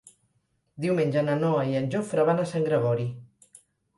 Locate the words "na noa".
1.27-1.67